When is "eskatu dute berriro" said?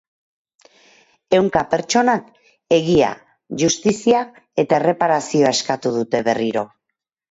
5.59-6.71